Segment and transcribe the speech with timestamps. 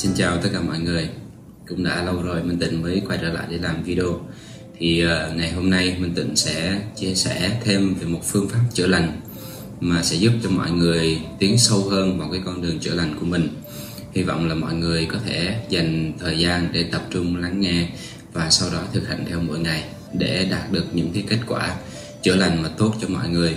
[0.00, 1.08] Xin chào tất cả mọi người.
[1.68, 4.20] Cũng đã lâu rồi Minh Tịnh mới quay trở lại để làm video.
[4.78, 8.60] Thì uh, ngày hôm nay Minh Tịnh sẽ chia sẻ thêm về một phương pháp
[8.74, 9.20] chữa lành
[9.80, 13.16] Mà sẽ giúp cho mọi người tiến sâu hơn vào cái con đường chữa lành
[13.20, 13.48] của mình.
[14.12, 17.88] Hy vọng là mọi người có thể dành thời gian để tập trung lắng nghe
[18.32, 21.74] Và sau đó thực hành theo mỗi ngày Để đạt được những cái kết quả
[22.22, 23.56] chữa lành mà tốt cho mọi người.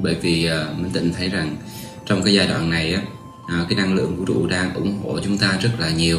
[0.00, 1.56] Bởi vì uh, Minh Tịnh thấy rằng
[2.06, 3.02] trong cái giai đoạn này á
[3.48, 6.18] à, cái năng lượng vũ trụ đang ủng hộ chúng ta rất là nhiều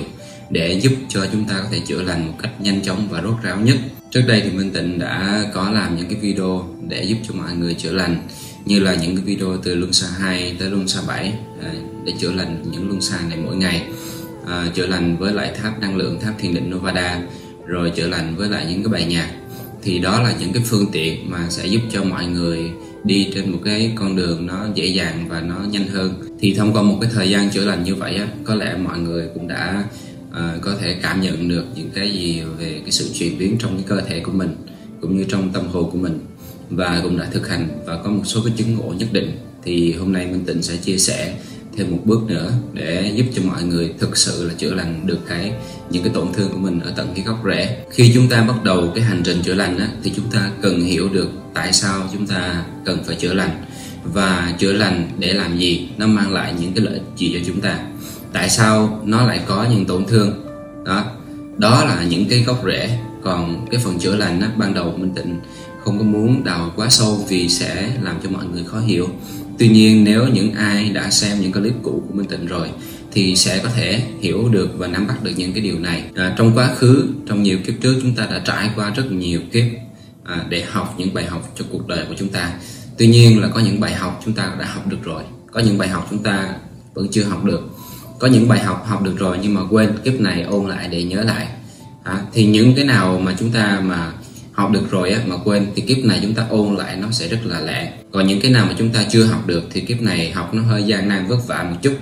[0.50, 3.36] để giúp cho chúng ta có thể chữa lành một cách nhanh chóng và rốt
[3.44, 3.78] ráo nhất.
[4.12, 7.56] Trước đây thì Minh Tịnh đã có làm những cái video để giúp cho mọi
[7.56, 8.28] người chữa lành
[8.66, 11.72] như là những cái video từ luân xa 2 tới luân xa 7 à,
[12.06, 13.84] để chữa lành những luân xa này mỗi ngày
[14.48, 17.22] à, chữa lành với lại tháp năng lượng tháp thiền định Novada
[17.66, 19.32] rồi chữa lành với lại những cái bài nhạc.
[19.84, 22.72] Thì đó là những cái phương tiện mà sẽ giúp cho mọi người
[23.04, 26.74] đi trên một cái con đường nó dễ dàng và nó nhanh hơn thì thông
[26.74, 29.48] qua một cái thời gian chữa lành như vậy á có lẽ mọi người cũng
[29.48, 29.84] đã
[30.30, 33.76] uh, có thể cảm nhận được những cái gì về cái sự chuyển biến trong
[33.76, 34.56] cái cơ thể của mình
[35.02, 36.20] cũng như trong tâm hồn của mình
[36.70, 39.32] và cũng đã thực hành và có một số cái chứng ngộ nhất định.
[39.64, 41.34] Thì hôm nay Minh Tịnh sẽ chia sẻ
[41.78, 45.20] thêm một bước nữa để giúp cho mọi người thực sự là chữa lành được
[45.28, 45.52] cái
[45.90, 47.78] những cái tổn thương của mình ở tận cái gốc rễ.
[47.92, 50.82] Khi chúng ta bắt đầu cái hành trình chữa lành á, thì chúng ta cần
[50.82, 53.66] hiểu được tại sao chúng ta cần phải chữa lành
[54.14, 57.40] và chữa lành để làm gì nó mang lại những cái lợi ích gì cho
[57.48, 57.80] chúng ta.
[58.34, 60.46] Tại sao nó lại có những tổn thương?
[60.86, 61.06] Đó
[61.58, 63.00] đó là những cái gốc rễ.
[63.24, 65.40] Còn cái phần chữa lành á, ban đầu minh tịnh
[65.84, 69.08] không có muốn đào quá sâu vì sẽ làm cho mọi người khó hiểu.
[69.60, 72.70] Tuy nhiên nếu những ai đã xem những clip cũ của minh tịnh rồi
[73.12, 76.04] thì sẽ có thể hiểu được và nắm bắt được những cái điều này.
[76.16, 79.40] À, trong quá khứ trong nhiều kiếp trước chúng ta đã trải qua rất nhiều
[79.52, 79.66] kiếp
[80.24, 82.54] à, để học những bài học cho cuộc đời của chúng ta
[82.98, 85.24] tuy nhiên là có những bài học chúng ta đã học được rồi.
[85.52, 86.50] Có những bài học chúng ta
[86.94, 87.70] vẫn chưa học được.
[88.20, 91.04] Có những bài học học được rồi nhưng mà quên kiếp này ôn lại để
[91.04, 91.48] nhớ lại.
[92.04, 94.12] À, thì những cái nào mà chúng ta mà
[94.52, 97.28] học được rồi á, mà quên thì kiếp này chúng ta ôn lại nó sẽ
[97.28, 97.92] rất là lẹ.
[98.12, 100.64] Còn những cái nào mà chúng ta chưa học được thì kiếp này học nó
[100.64, 101.94] hơi gian nan vất vả một chút.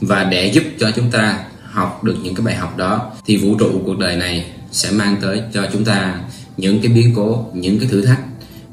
[0.00, 3.56] Và để giúp cho chúng ta học được những cái bài học đó thì vũ
[3.58, 6.20] trụ cuộc đời này sẽ mang tới cho chúng ta
[6.56, 8.20] những cái biến cố những cái thử thách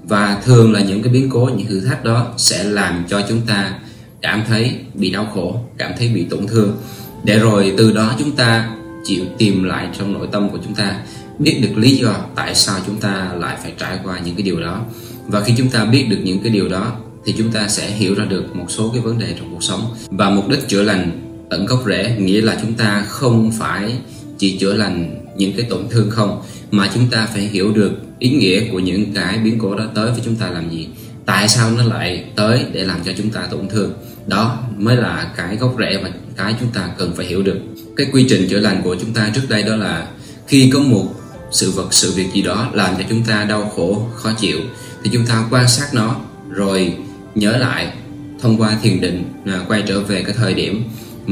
[0.03, 3.41] và thường là những cái biến cố, những thử thách đó sẽ làm cho chúng
[3.41, 3.73] ta
[4.21, 6.77] cảm thấy bị đau khổ, cảm thấy bị tổn thương.
[7.23, 8.69] Để rồi từ đó chúng ta
[9.05, 11.01] chịu tìm lại trong nội tâm của chúng ta,
[11.39, 14.61] biết được lý do tại sao chúng ta lại phải trải qua những cái điều
[14.61, 14.85] đó.
[15.27, 16.91] Và khi chúng ta biết được những cái điều đó,
[17.25, 19.95] thì chúng ta sẽ hiểu ra được một số cái vấn đề trong cuộc sống.
[20.09, 21.11] Và mục đích chữa lành
[21.49, 23.93] tận gốc rễ nghĩa là chúng ta không phải
[24.41, 26.41] chỉ chữa lành những cái tổn thương không,
[26.71, 30.11] mà chúng ta phải hiểu được ý nghĩa của những cái biến cố đó tới
[30.11, 30.87] với chúng ta làm gì.
[31.25, 33.93] Tại sao nó lại tới để làm cho chúng ta tổn thương?
[34.27, 37.59] Đó mới là cái gốc rễ và cái chúng ta cần phải hiểu được.
[37.97, 40.07] Cái quy trình chữa lành của chúng ta trước đây đó là
[40.47, 41.05] khi có một
[41.51, 44.59] sự vật, sự việc gì đó làm cho chúng ta đau khổ, khó chịu,
[45.03, 46.15] thì chúng ta quan sát nó,
[46.49, 46.93] rồi
[47.35, 47.93] nhớ lại
[48.41, 50.83] thông qua thiền định à, quay trở về cái thời điểm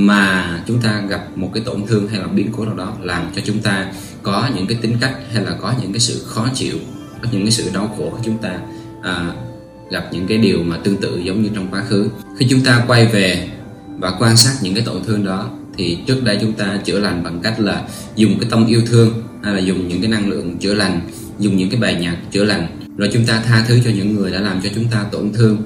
[0.05, 3.31] mà chúng ta gặp một cái tổn thương hay là biến cố nào đó làm
[3.35, 3.91] cho chúng ta
[4.23, 6.77] có những cái tính cách hay là có những cái sự khó chịu
[7.21, 8.59] có những cái sự đau khổ của chúng ta
[9.03, 9.33] à,
[9.89, 12.09] gặp những cái điều mà tương tự giống như trong quá khứ.
[12.37, 13.49] Khi chúng ta quay về
[13.99, 17.23] và quan sát những cái tổn thương đó thì trước đây chúng ta chữa lành
[17.23, 17.83] bằng cách là
[18.15, 21.01] dùng cái tâm yêu thương hay là dùng những cái năng lượng chữa lành
[21.39, 22.67] dùng những cái bài nhạc chữa lành.
[22.97, 25.57] Rồi chúng ta tha thứ cho những người đã làm cho chúng ta tổn thương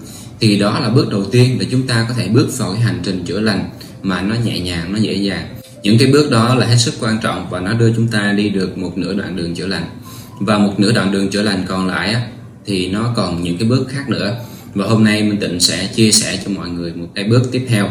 [0.43, 2.99] thì đó là bước đầu tiên để chúng ta có thể bước vào cái hành
[3.03, 3.69] trình chữa lành
[4.01, 5.55] mà nó nhẹ nhàng nó dễ dàng.
[5.83, 8.49] Những cái bước đó là hết sức quan trọng và nó đưa chúng ta đi
[8.49, 9.85] được một nửa đoạn đường chữa lành.
[10.39, 12.21] Và một nửa đoạn đường chữa lành còn lại á,
[12.65, 14.35] thì nó còn những cái bước khác nữa.
[14.75, 17.65] Và hôm nay Minh Tịnh sẽ chia sẻ cho mọi người một cái bước tiếp
[17.69, 17.89] theo.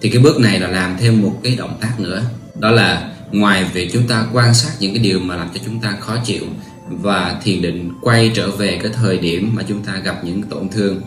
[0.00, 2.22] Thì cái bước này là làm thêm một cái động tác nữa.
[2.60, 5.80] Đó là ngoài việc chúng ta quan sát những cái điều mà làm cho chúng
[5.80, 6.44] ta khó chịu
[6.90, 10.68] và thiền định quay trở về cái thời điểm mà chúng ta gặp những tổn
[10.68, 11.02] thương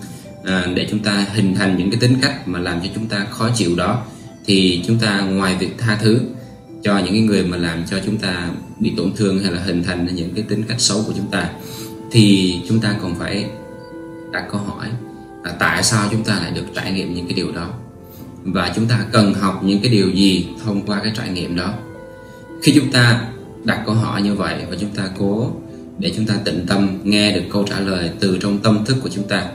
[0.45, 3.25] à, để chúng ta hình thành những cái tính cách mà làm cho chúng ta
[3.29, 4.05] khó chịu đó
[4.45, 6.19] thì chúng ta ngoài việc tha thứ
[6.83, 8.49] cho những cái người mà làm cho chúng ta
[8.79, 11.49] bị tổn thương hay là hình thành những cái tính cách xấu của chúng ta
[12.11, 13.45] thì chúng ta còn phải
[14.31, 14.87] đặt câu hỏi
[15.43, 17.69] là tại sao chúng ta lại được trải nghiệm những cái điều đó
[18.43, 21.73] và chúng ta cần học những cái điều gì thông qua cái trải nghiệm đó
[22.63, 23.21] khi chúng ta
[23.63, 25.51] đặt câu hỏi như vậy và chúng ta cố
[25.99, 29.09] để chúng ta tĩnh tâm nghe được câu trả lời từ trong tâm thức của
[29.09, 29.47] chúng ta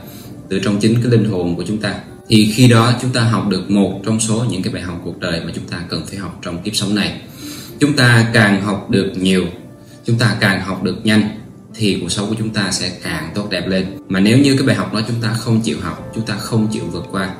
[0.49, 1.95] từ trong chính cái linh hồn của chúng ta.
[2.29, 5.19] Thì khi đó chúng ta học được một trong số những cái bài học cuộc
[5.19, 7.21] đời mà chúng ta cần phải học trong kiếp sống này.
[7.79, 9.45] Chúng ta càng học được nhiều
[10.05, 11.29] chúng ta càng học được nhanh
[11.75, 13.85] thì cuộc sống của chúng ta sẽ càng tốt đẹp lên.
[14.09, 16.67] Mà nếu như cái bài học đó chúng ta không chịu học chúng ta không
[16.71, 17.33] chịu vượt qua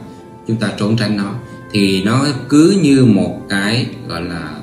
[0.47, 1.33] chúng ta trốn tránh nó
[1.71, 4.55] thì nó cứ như một cái gọi là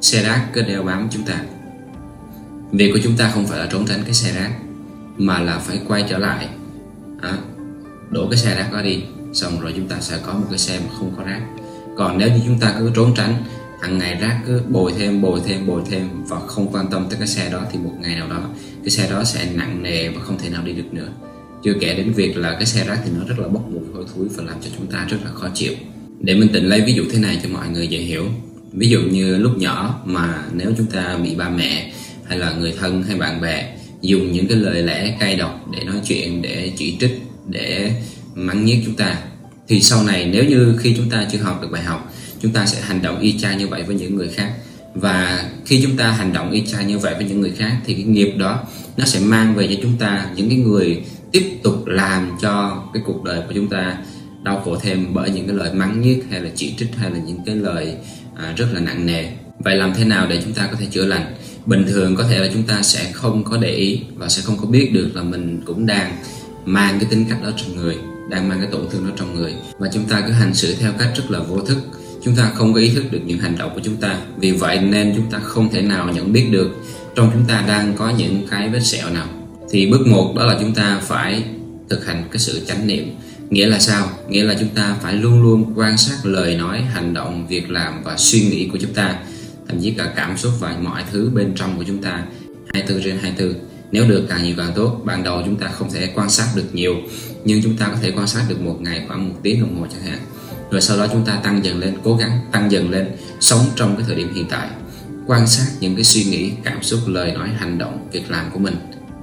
[0.00, 1.40] xe rác cứ đeo bám chúng ta.
[2.72, 4.50] Việc của chúng ta không phải là trốn tránh cái xe rác
[5.18, 6.48] mà là phải quay trở lại
[7.20, 7.38] à,
[8.10, 10.78] đổ cái xe rác đó đi, xong rồi chúng ta sẽ có một cái xe
[10.78, 11.40] mà không có rác.
[11.96, 13.34] Còn nếu như chúng ta cứ trốn tránh
[13.80, 17.18] hàng ngày rác cứ bồi thêm bồi thêm bồi thêm và không quan tâm tới
[17.18, 18.42] cái xe đó thì một ngày nào đó,
[18.82, 21.08] cái xe đó sẽ nặng nề và không thể nào đi được nữa.
[21.64, 24.04] Chưa kể đến việc là cái xe rác thì nó rất là bốc mùi hôi
[24.14, 25.72] thối và làm cho chúng ta rất là khó chịu.
[26.20, 28.24] Để mình tỉnh lấy ví dụ thế này cho mọi người dễ hiểu.
[28.72, 31.92] Ví dụ như lúc nhỏ mà nếu chúng ta bị ba mẹ
[32.24, 35.84] hay là người thân hay bạn bè dùng những cái lời lẽ cay độc để
[35.84, 37.92] nói chuyện, để chỉ trích để
[38.34, 39.18] mắng nhiếc chúng ta.
[39.68, 42.12] Thì sau này nếu như khi chúng ta chưa học được bài học
[42.42, 44.52] chúng ta sẽ hành động y chang như vậy với những người khác.
[44.94, 47.94] Và khi chúng ta hành động y chang như vậy với những người khác thì
[47.94, 48.64] cái nghiệp đó
[48.96, 51.02] nó sẽ mang về cho chúng ta những cái người
[51.32, 53.98] tiếp tục làm cho cái cuộc đời của chúng ta
[54.42, 57.18] đau khổ thêm bởi những cái lời mắng nhiếc hay là chỉ trích hay là
[57.26, 57.94] những cái lời
[58.36, 59.24] à, rất là nặng nề.
[59.58, 61.34] Vậy làm thế nào để chúng ta có thể chữa lành?
[61.66, 64.56] Bình thường có thể là chúng ta sẽ không có để ý và sẽ không
[64.56, 66.16] có biết được là mình cũng đang
[66.66, 67.96] mang cái tính cách đó trong người,
[68.30, 69.54] đang mang cái tổn thương đó trong người.
[69.78, 71.78] Và chúng ta cứ hành xử theo cách rất là vô thức.
[72.24, 74.18] Chúng ta không có ý thức được những hành động của chúng ta.
[74.36, 76.70] Vì vậy nên chúng ta không thể nào nhận biết được
[77.14, 79.26] trong chúng ta đang có những cái vết sẹo nào.
[79.70, 81.44] Thì bước một đó là chúng ta phải
[81.88, 83.10] thực hành cái sự chánh niệm.
[83.50, 84.08] Nghĩa là sao?
[84.28, 88.04] Nghĩa là chúng ta phải luôn luôn quan sát lời nói, hành động, việc làm
[88.04, 89.18] và suy nghĩ của chúng ta,
[89.68, 92.22] thậm chí cả cảm xúc và mọi thứ bên trong của chúng ta.
[92.74, 93.54] 24 trên 24
[93.92, 95.00] nếu được càng nhiều càng tốt.
[95.04, 96.94] Ban đầu chúng ta không thể quan sát được nhiều,
[97.44, 99.86] nhưng chúng ta có thể quan sát được một ngày khoảng một tiếng đồng hồ
[99.92, 100.18] chẳng hạn.
[100.70, 103.08] Rồi sau đó chúng ta tăng dần lên, cố gắng tăng dần lên,
[103.40, 104.68] sống trong cái thời điểm hiện tại.
[105.26, 108.58] Quan sát những cái suy nghĩ, cảm xúc, lời nói, hành động, việc làm của
[108.58, 108.76] mình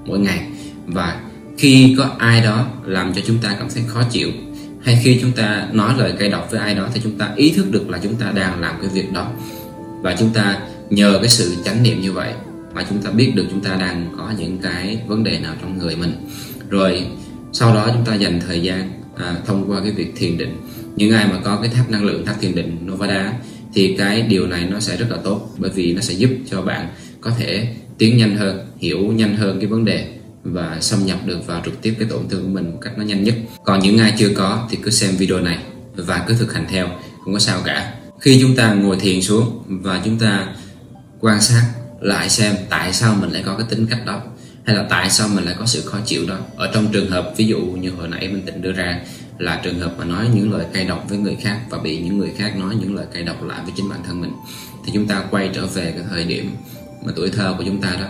[0.06, 0.48] mỗi ngày.
[0.86, 1.22] Và
[1.58, 4.30] khi có ai đó làm cho chúng ta cảm thấy khó chịu,
[4.84, 7.52] hay khi chúng ta nói lời cay độc với ai đó, thì chúng ta ý
[7.52, 9.32] thức được là chúng ta đang làm cái việc đó.
[10.02, 12.34] Và chúng ta nhờ cái sự chánh niệm như vậy
[12.74, 15.78] và chúng ta biết được chúng ta đang có những cái vấn đề nào trong
[15.78, 16.14] người mình.
[16.70, 17.08] Rồi
[17.54, 20.58] sau đó chúng ta dành thời gian à, thông qua cái việc thiền định.
[20.96, 23.34] Những ai mà có cái tháp năng lượng tháp thiền định Novada
[23.74, 26.62] thì cái điều này nó sẽ rất là tốt bởi vì nó sẽ giúp cho
[26.62, 26.88] bạn
[27.22, 30.08] có thể tiến nhanh hơn hiểu nhanh hơn cái vấn đề
[30.44, 33.04] và xâm nhập được vào trực tiếp cái tổn thương của mình một cách nó
[33.04, 33.36] nhanh nhất.
[33.66, 35.58] Còn những ai chưa có thì cứ xem video này
[35.96, 36.88] và cứ thực hành theo
[37.24, 37.94] không có sao cả.
[38.20, 40.48] Khi chúng ta ngồi thiền xuống và chúng ta
[41.20, 41.64] quan sát
[42.04, 44.22] lại xem tại sao mình lại có cái tính cách đó,
[44.66, 46.38] hay là tại sao mình lại có sự khó chịu đó.
[46.56, 49.00] Ở trong trường hợp, ví dụ như hồi nãy mình định đưa ra,
[49.38, 52.18] là trường hợp mà nói những lời cay độc với người khác và bị những
[52.18, 54.32] người khác nói những lời cay độc lại với chính bản thân mình,
[54.86, 56.52] thì chúng ta quay trở về cái thời điểm
[57.06, 58.08] mà tuổi thơ của chúng ta đó.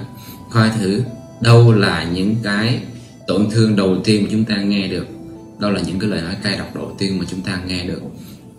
[0.51, 1.01] Coi thử
[1.41, 2.79] đâu là những cái
[3.27, 5.07] tổn thương đầu tiên mà chúng ta nghe được,
[5.59, 8.01] đâu là những cái lời nói cay độc đầu tiên mà chúng ta nghe được.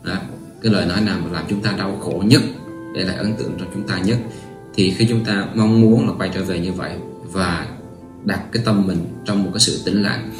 [0.04, 0.14] Đó,
[0.62, 2.42] cái lời nói nào mà làm chúng ta đau khổ nhất
[2.94, 4.18] để lại ấn tượng trong chúng ta nhất?
[4.76, 6.92] Thì khi chúng ta mong muốn là quay trở về như vậy
[7.32, 7.66] và
[8.24, 10.30] đặt cái tâm mình trong một cái sự tĩnh lặng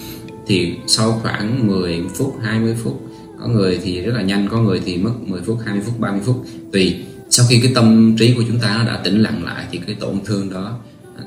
[0.47, 3.01] thì sau khoảng 10 phút 20 phút
[3.41, 6.21] có người thì rất là nhanh có người thì mất 10 phút 20 phút 30
[6.25, 6.45] phút.
[6.73, 9.81] Tùy sau khi cái tâm trí của chúng ta nó đã tĩnh lặng lại thì
[9.87, 10.79] cái tổn thương đó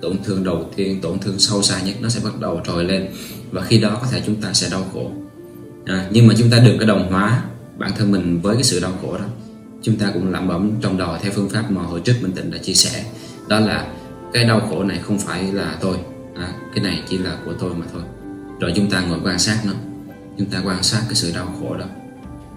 [0.01, 3.07] tổn thương đầu tiên tổn thương sâu xa nhất nó sẽ bắt đầu trồi lên
[3.51, 5.11] và khi đó có thể chúng ta sẽ đau khổ.
[5.85, 7.43] À, nhưng mà chúng ta đừng có đồng hóa
[7.77, 9.25] bản thân mình với cái sự đau khổ đó
[9.87, 12.51] chúng ta cũng lẩm bẩm trong đầu theo phương pháp mà hồi trước bình tịnh
[12.51, 13.05] đã chia sẻ.
[13.47, 13.87] Đó là
[14.33, 15.97] cái đau khổ này không phải là tôi.
[16.35, 18.01] À, cái này chỉ là của tôi mà thôi.
[18.59, 19.71] Rồi chúng ta ngồi quan sát nó
[20.37, 21.85] chúng ta quan sát cái sự đau khổ đó.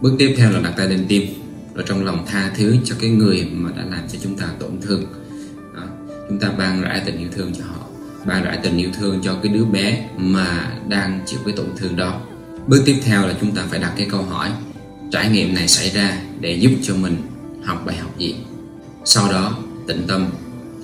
[0.00, 1.22] Bước tiếp theo là đặt tay lên tim.
[1.74, 4.80] Rồi trong lòng tha thứ cho cái người mà đã làm cho chúng ta tổn
[4.80, 5.04] thương.
[5.74, 5.82] Đó.
[6.28, 7.86] chúng ta ban rãi tình yêu thương cho họ.
[8.24, 11.96] Ban rãi tình yêu thương cho cái đứa bé mà đang chịu cái tổn thương
[11.96, 12.20] đó.
[12.66, 14.50] Bước tiếp theo là chúng ta phải đặt cái câu hỏi
[15.10, 17.16] trải nghiệm này xảy ra để giúp cho mình
[17.64, 18.34] học bài học gì.
[19.04, 20.26] Sau đó tĩnh tâm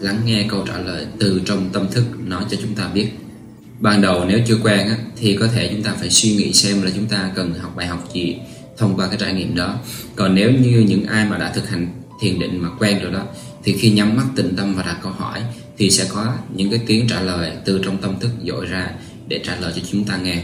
[0.01, 3.09] lắng nghe câu trả lời từ trong tâm thức nói cho chúng ta biết.
[3.81, 6.83] Ban đầu nếu chưa quen á, thì có thể chúng ta phải suy nghĩ xem
[6.83, 8.37] là chúng ta cần học bài học gì
[8.77, 9.79] thông qua cái trải nghiệm đó.
[10.17, 11.89] Còn nếu như những ai mà đã thực hành
[12.21, 13.23] thiền định mà quen rồi đó
[13.65, 15.43] thì khi nhắm mắt tĩnh tâm và đặt câu hỏi
[15.79, 18.91] thì sẽ có những cái tiếng trả lời từ trong tâm thức dội ra
[19.29, 20.43] để trả lời cho chúng ta nghe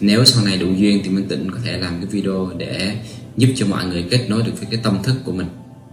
[0.00, 2.96] nếu sau này đủ duyên thì Minh Tịnh có thể làm cái video để
[3.36, 5.46] giúp cho mọi người kết nối được với cái tâm thức của mình,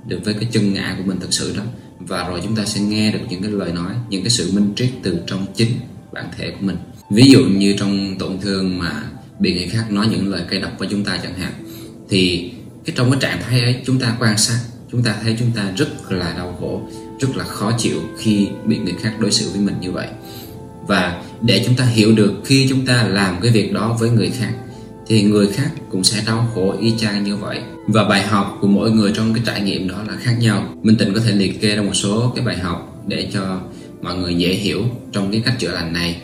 [0.08, 1.64] được với cái chân ngã của mình thực sự đó.
[2.00, 4.74] Và rồi chúng ta sẽ nghe được những cái lời nói, những cái sự minh
[4.76, 5.72] triết từ trong chính
[6.14, 6.78] bản thể của mình.
[7.12, 9.04] Ví dụ như trong tổn thương mà
[9.40, 11.52] bị người khác nói những lời cay độc với chúng ta chẳng hạn,
[12.10, 12.52] thì
[12.86, 14.60] cái trong cái trạng thái ấy chúng ta quan sát,
[14.92, 16.82] chúng ta thấy chúng ta rất là đau khổ,
[17.20, 20.08] rất là khó chịu khi bị người khác đối xử với mình như vậy
[20.88, 24.30] và để chúng ta hiểu được khi chúng ta làm cái việc đó với người
[24.30, 24.54] khác,
[25.08, 27.62] thì người khác cũng sẽ đau khổ y chang như vậy.
[27.88, 30.74] Và bài học của mỗi người trong cái trải nghiệm đó là khác nhau.
[30.84, 33.62] Minh tịnh có thể liệt kê ra một số cái bài học để cho
[34.02, 36.22] mọi người dễ hiểu trong cái cách chữa lành này.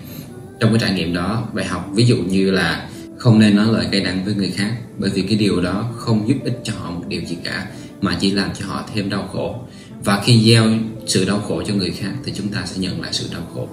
[0.59, 3.87] Trong cái trải nghiệm đó, bài học ví dụ như là không nên nói lời
[3.91, 6.91] cay đắng với người khác, bởi vì cái điều đó không giúp ích cho họ
[6.91, 7.67] một điều gì cả,
[8.01, 9.55] mà chỉ làm cho họ thêm đau khổ.
[10.03, 10.65] Và khi gieo
[11.05, 13.67] sự đau khổ cho người khác, thì chúng ta sẽ nhận lại sự đau khổ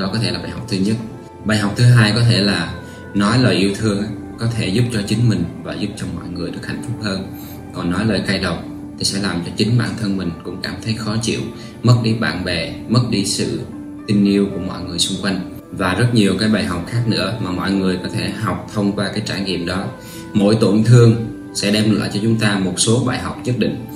[0.00, 0.96] đó có thể là bài học thứ nhất.
[1.44, 2.74] Bài học thứ hai có thể là
[3.14, 4.02] nói lời yêu thương
[4.38, 7.32] có thể giúp cho chính mình và giúp cho mọi người được hạnh phúc hơn.
[7.74, 8.64] Còn nói lời cay độc
[8.98, 11.40] thì sẽ làm cho chính bản thân mình cũng cảm thấy khó chịu
[11.82, 13.60] mất đi bạn bè mất đi sự
[14.06, 15.50] tình yêu của mọi người xung quanh.
[15.72, 18.92] Và rất nhiều cái bài học khác nữa mà mọi người có thể học thông
[18.92, 19.84] qua cái trải nghiệm đó.
[20.32, 21.16] Mỗi tổn thương
[21.54, 23.86] sẽ đem lại cho chúng ta một số bài học nhất định.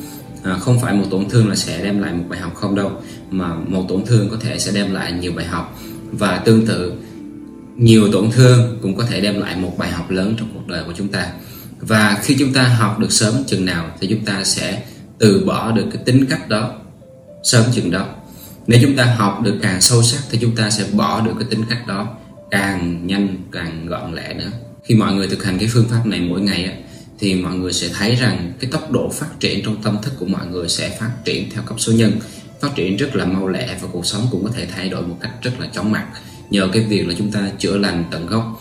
[0.42, 2.92] À, không phải một tổn thương là sẽ đem lại một bài học không đâu
[3.30, 5.78] mà một tổn thương có thể sẽ đem lại nhiều bài học
[6.18, 6.92] và tương tự,
[7.76, 10.85] nhiều tổn thương cũng có thể đem lại một bài học lớn trong cuộc đời
[10.87, 11.33] của chúng ta.
[11.80, 14.83] Và khi chúng ta học được sớm chừng nào thì chúng ta sẽ
[15.18, 16.75] từ bỏ được cái tính cách đó
[17.42, 18.06] sớm chừng đó.
[18.66, 21.49] Nếu chúng ta học được càng sâu sắc thì chúng ta sẽ bỏ được cái
[21.50, 22.16] tính cách đó
[22.50, 24.50] càng nhanh, càng gọn lẹ nữa.
[24.85, 26.78] Khi mọi người thực hành cái phương pháp này mỗi ngày
[27.18, 30.26] thì mọi người sẽ thấy rằng cái tốc độ phát triển trong tâm thức của
[30.26, 32.12] mọi người sẽ phát triển theo cấp số nhân
[32.64, 35.16] phát triển rất là mau lẹ và cuộc sống cũng có thể thay đổi một
[35.21, 36.06] cách rất là chóng mặt.
[36.50, 38.61] Nhờ cái việc là chúng ta chữa lành tận gốc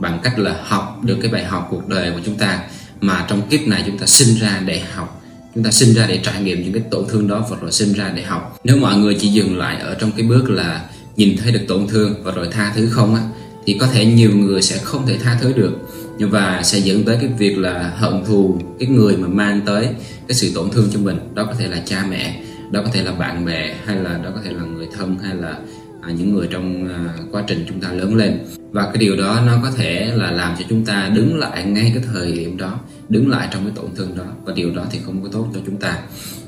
[0.00, 2.60] bằng cách là học được cái bài học cuộc đời của chúng ta,
[3.00, 5.22] mà trong kiếp này chúng ta sinh ra để học,
[5.54, 7.92] chúng ta sinh ra để trải nghiệm những cái tổn thương đó và rồi sinh
[7.92, 8.60] ra để học.
[8.64, 10.84] Nếu mọi người chỉ dừng lại ở trong cái bước là
[11.16, 13.22] nhìn thấy được tổn thương và rồi tha thứ không á,
[13.66, 15.78] thì có thể nhiều người sẽ không thể tha thứ được.
[16.18, 19.88] Và sẽ dẫn tới cái việc là hận thù cái người mà mang tới
[20.28, 23.02] cái sự tổn thương cho mình, đó có thể là cha mẹ đó có thể
[23.02, 25.58] là bạn bè hay là đó có thể là người thân hay là
[26.02, 28.38] à, những người trong à, quá trình chúng ta lớn lên.
[28.70, 31.92] Và cái điều đó nó có thể là làm cho chúng ta đứng lại ngay
[31.94, 34.98] cái thời điểm đó đứng lại trong cái tổn thương đó và điều đó thì
[35.04, 35.98] không có tốt cho chúng ta.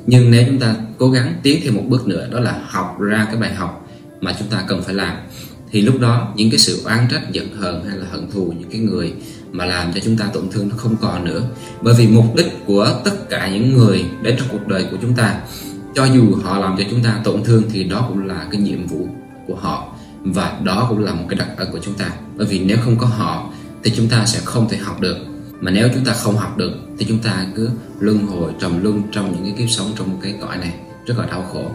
[0.07, 3.25] Nhưng nếu chúng ta cố gắng tiến thêm một bước nữa đó là học ra
[3.25, 3.89] cái bài học
[4.21, 5.17] mà chúng ta cần phải làm
[5.71, 8.71] thì lúc đó những cái sự oán trách giận hờn hay là hận thù những
[8.71, 9.13] cái người
[9.53, 11.43] mà làm cho chúng ta tổn thương nó không còn nữa.
[11.83, 15.15] Bởi vì mục đích của tất cả những người đến trong cuộc đời của chúng
[15.15, 15.41] ta
[15.95, 18.87] cho dù họ làm cho chúng ta tổn thương thì đó cũng là cái nhiệm
[18.87, 19.09] vụ
[19.47, 19.89] của họ.
[20.25, 22.11] Và đó cũng là một cái đặc ân của chúng ta.
[22.37, 23.51] Bởi vì nếu không có họ
[23.85, 25.17] thì chúng ta sẽ không thể học được.
[25.61, 27.71] Mà nếu chúng ta không học được thì chúng ta cứ
[28.01, 30.75] luân hồi, trầm luân trong những cái kiếp sống trong cái cõi này.
[31.07, 31.71] Rất là đau khổ.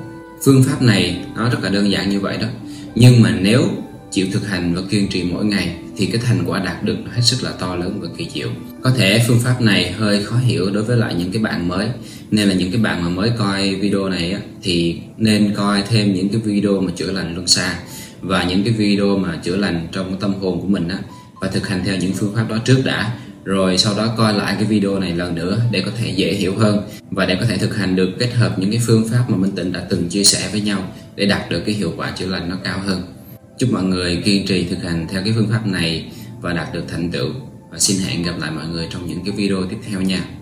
[0.46, 2.48] Phương pháp này nó rất là đơn giản như vậy đó.
[2.96, 3.64] Nhưng mà nếu
[4.12, 7.22] chịu thực hành và kiên trì mỗi ngày thì cái thành quả đạt được hết
[7.22, 8.50] sức là to lớn và kỳ diệu.
[8.82, 11.88] Có thể phương pháp này hơi khó hiểu đối với lại những cái bạn mới
[12.32, 16.14] nên là những cái bạn mà mới coi video này á, thì nên coi thêm
[16.14, 17.80] những cái video mà chữa lành luân xa
[18.22, 20.98] và những cái video mà chữa lành trong tâm hồn của mình á
[21.42, 24.56] và thực hành theo những phương pháp đó trước đã rồi sau đó coi lại
[24.56, 26.82] cái video này lần nữa để có thể dễ hiểu hơn
[27.12, 29.52] và để có thể thực hành được kết hợp những cái phương pháp mà Minh
[29.52, 32.50] Tịnh đã từng chia sẻ với nhau để đạt được cái hiệu quả chữa lành
[32.50, 33.02] nó cao hơn.
[33.58, 36.84] Chúc mọi người kiên trì thực hành theo cái phương pháp này và đạt được
[36.88, 37.30] thành tựu
[37.72, 40.39] và xin hẹn gặp lại mọi người trong những cái video tiếp theo nha.